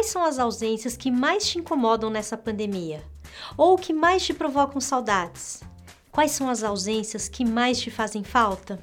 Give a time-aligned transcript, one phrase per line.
[0.00, 3.04] quais são as ausências que mais te incomodam nessa pandemia?
[3.54, 5.62] Ou que mais te provocam saudades?
[6.10, 8.80] Quais são as ausências que mais te fazem falta?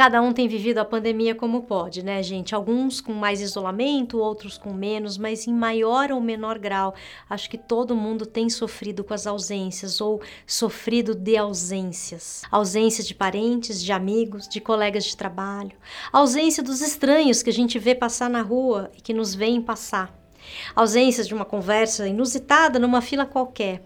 [0.00, 2.54] Cada um tem vivido a pandemia como pode, né, gente?
[2.54, 6.94] Alguns com mais isolamento, outros com menos, mas em maior ou menor grau.
[7.28, 12.40] Acho que todo mundo tem sofrido com as ausências ou sofrido de ausências.
[12.50, 15.76] Ausência de parentes, de amigos, de colegas de trabalho.
[16.10, 20.18] Ausência dos estranhos que a gente vê passar na rua e que nos veem passar.
[20.74, 23.82] Ausência de uma conversa inusitada numa fila qualquer.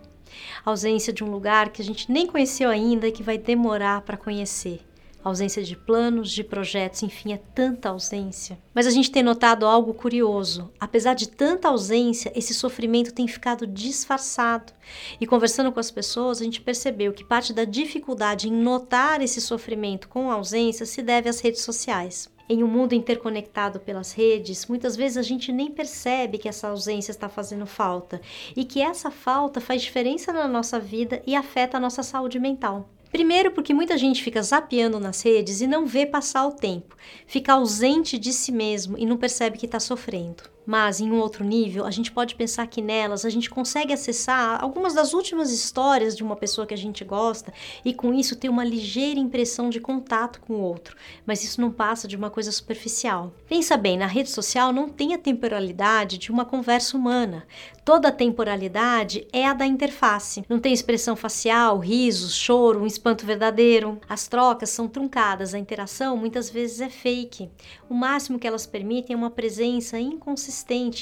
[0.65, 4.17] Ausência de um lugar que a gente nem conheceu ainda e que vai demorar para
[4.17, 4.81] conhecer
[5.25, 8.59] ausência de planos, de projetos, enfim, é tanta ausência.
[8.75, 10.71] Mas a gente tem notado algo curioso.
[10.79, 14.73] Apesar de tanta ausência, esse sofrimento tem ficado disfarçado.
[15.21, 19.41] E conversando com as pessoas, a gente percebeu que parte da dificuldade em notar esse
[19.41, 22.29] sofrimento com ausência se deve às redes sociais.
[22.47, 27.11] Em um mundo interconectado pelas redes, muitas vezes a gente nem percebe que essa ausência
[27.11, 28.21] está fazendo falta
[28.55, 32.91] e que essa falta faz diferença na nossa vida e afeta a nossa saúde mental.
[33.15, 36.97] Primeiro, porque muita gente fica zapeando nas redes e não vê passar o tempo,
[37.29, 40.43] fica ausente de si mesmo e não percebe que está sofrendo.
[40.67, 44.63] Mas em um outro nível, a gente pode pensar que nelas a gente consegue acessar
[44.63, 47.53] algumas das últimas histórias de uma pessoa que a gente gosta
[47.85, 51.71] e com isso ter uma ligeira impressão de contato com o outro, mas isso não
[51.71, 53.33] passa de uma coisa superficial.
[53.49, 57.47] Pensa bem, na rede social não tem a temporalidade de uma conversa humana.
[57.85, 60.43] Toda a temporalidade é a da interface.
[60.49, 64.01] Não tem expressão facial, risos, choro, um espanto verdadeiro.
[64.09, 67.51] As trocas são truncadas, a interação muitas vezes é fake.
[67.89, 70.54] O máximo que elas permitem é uma presença inconsistente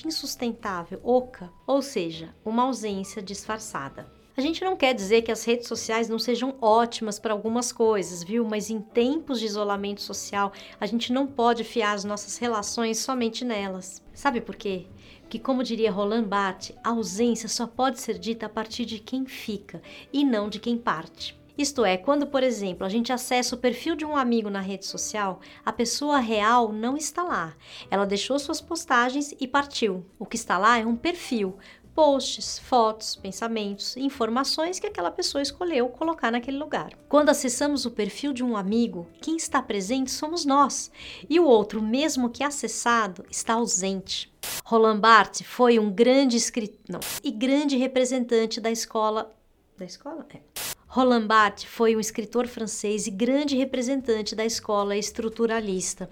[0.07, 4.11] insustentável, oca, ou seja, uma ausência disfarçada.
[4.35, 8.23] A gente não quer dizer que as redes sociais não sejam ótimas para algumas coisas,
[8.23, 8.47] viu?
[8.47, 13.45] Mas em tempos de isolamento social, a gente não pode fiar as nossas relações somente
[13.45, 14.03] nelas.
[14.15, 14.87] Sabe por quê?
[15.29, 19.27] Que, como diria Roland Barthes, a ausência só pode ser dita a partir de quem
[19.27, 21.39] fica e não de quem parte.
[21.57, 24.87] Isto é, quando, por exemplo, a gente acessa o perfil de um amigo na rede
[24.87, 27.55] social, a pessoa real não está lá.
[27.91, 30.05] Ela deixou suas postagens e partiu.
[30.19, 31.59] O que está lá é um perfil,
[31.95, 36.93] posts, fotos, pensamentos, informações que aquela pessoa escolheu colocar naquele lugar.
[37.09, 40.91] Quando acessamos o perfil de um amigo, quem está presente somos nós,
[41.29, 44.33] e o outro, mesmo que acessado, está ausente.
[44.65, 49.31] Roland Barthes foi um grande escritor e grande representante da escola
[49.77, 50.27] da escola?
[50.35, 50.62] É.
[50.95, 56.07] Roland Barthes foi um escritor francês e grande representante da escola estruturalista.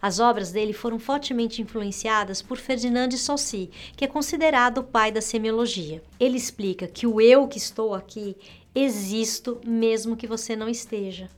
[0.00, 5.10] As obras dele foram fortemente influenciadas por Ferdinand de Saussure, que é considerado o pai
[5.10, 6.02] da semiologia.
[6.20, 8.36] Ele explica que o eu que estou aqui
[8.74, 11.30] existo mesmo que você não esteja.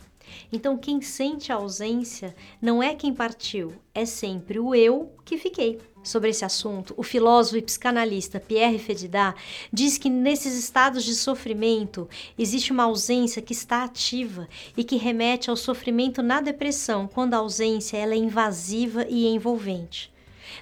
[0.52, 5.78] Então, quem sente a ausência não é quem partiu, é sempre o eu que fiquei.
[6.02, 9.38] Sobre esse assunto, o filósofo e psicanalista Pierre Fedidat
[9.72, 15.50] diz que nesses estados de sofrimento existe uma ausência que está ativa e que remete
[15.50, 20.12] ao sofrimento na depressão, quando a ausência ela é invasiva e envolvente.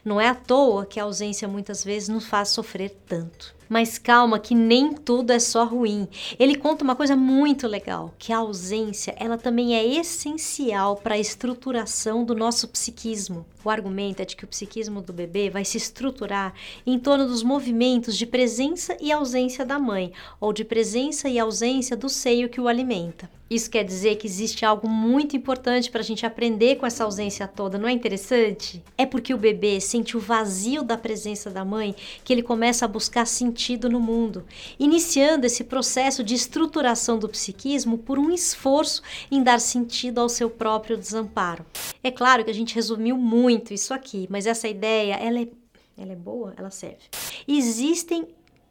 [0.04, 3.55] Não é à toa que a ausência muitas vezes nos faz sofrer tanto.
[3.68, 6.08] Mas calma, que nem tudo é só ruim.
[6.38, 11.18] Ele conta uma coisa muito legal, que a ausência, ela também é essencial para a
[11.18, 13.44] estruturação do nosso psiquismo.
[13.64, 16.54] O argumento é de que o psiquismo do bebê vai se estruturar
[16.86, 21.96] em torno dos movimentos de presença e ausência da mãe, ou de presença e ausência
[21.96, 23.28] do seio que o alimenta.
[23.48, 27.46] Isso quer dizer que existe algo muito importante para a gente aprender com essa ausência
[27.46, 28.82] toda, não é interessante?
[28.98, 31.94] É porque o bebê sente o vazio da presença da mãe
[32.24, 33.24] que ele começa a buscar
[33.56, 34.44] sentido no mundo,
[34.78, 40.50] iniciando esse processo de estruturação do psiquismo por um esforço em dar sentido ao seu
[40.50, 41.64] próprio desamparo.
[42.04, 45.48] É claro que a gente resumiu muito isso aqui, mas essa ideia, ela é,
[45.96, 46.98] ela é boa, ela serve.
[47.48, 48.28] Existem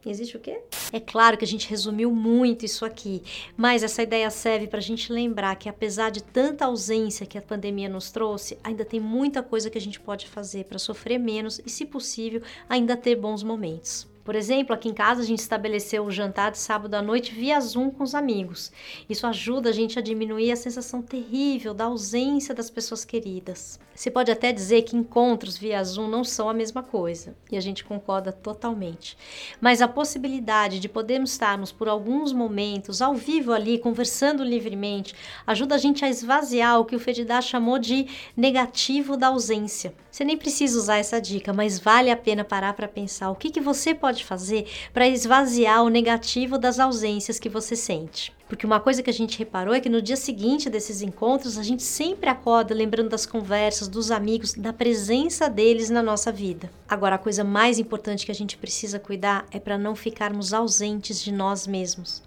[0.08, 0.60] Existe o quê?
[0.92, 3.24] É claro que a gente resumiu muito isso aqui,
[3.56, 7.42] mas essa ideia serve para a gente lembrar que, apesar de tanta ausência que a
[7.42, 11.60] pandemia nos trouxe, ainda tem muita coisa que a gente pode fazer para sofrer menos
[11.66, 14.06] e, se possível, ainda ter bons momentos.
[14.26, 17.60] Por exemplo, aqui em casa a gente estabeleceu o jantar de sábado à noite via
[17.60, 18.72] Zoom com os amigos.
[19.08, 23.78] Isso ajuda a gente a diminuir a sensação terrível da ausência das pessoas queridas.
[23.94, 27.60] Se pode até dizer que encontros via Zoom não são a mesma coisa, e a
[27.60, 29.16] gente concorda totalmente.
[29.58, 35.14] Mas a possibilidade de podermos estarmos por alguns momentos ao vivo ali, conversando livremente,
[35.46, 38.06] ajuda a gente a esvaziar o que o Fedidá chamou de
[38.36, 39.94] negativo da ausência.
[40.10, 43.50] Você nem precisa usar essa dica, mas vale a pena parar para pensar o que,
[43.50, 48.32] que você pode fazer para esvaziar o negativo das ausências que você sente.
[48.48, 51.62] Porque uma coisa que a gente reparou é que no dia seguinte desses encontros, a
[51.62, 56.70] gente sempre acorda lembrando das conversas, dos amigos, da presença deles na nossa vida.
[56.88, 61.22] Agora, a coisa mais importante que a gente precisa cuidar é para não ficarmos ausentes
[61.22, 62.22] de nós mesmos.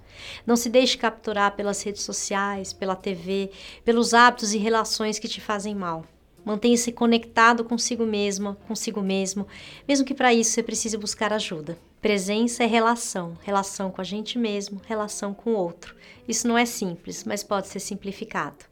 [0.45, 3.51] Não se deixe capturar pelas redes sociais, pela TV,
[3.85, 6.03] pelos hábitos e relações que te fazem mal.
[6.49, 9.45] Mantenha-se conectado consigo mesma, consigo mesmo,
[9.87, 11.77] mesmo que para isso você precise buscar ajuda.
[12.01, 15.95] Presença é relação, relação com a gente mesmo, relação com o outro.
[16.27, 18.65] Isso não é simples, mas pode ser simplificado.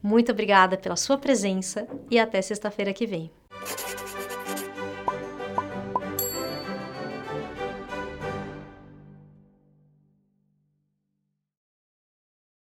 [0.00, 3.32] Muito obrigada pela sua presença e até sexta-feira que vem.